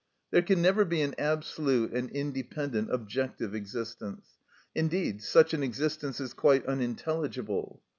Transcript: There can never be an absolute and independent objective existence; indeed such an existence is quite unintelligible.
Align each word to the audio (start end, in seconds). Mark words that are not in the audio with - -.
There 0.31 0.41
can 0.41 0.63
never 0.63 0.83
be 0.83 1.01
an 1.03 1.13
absolute 1.19 1.91
and 1.91 2.09
independent 2.09 2.91
objective 2.91 3.53
existence; 3.53 4.39
indeed 4.73 5.21
such 5.21 5.53
an 5.53 5.61
existence 5.61 6.19
is 6.19 6.33
quite 6.33 6.65
unintelligible. 6.65 7.83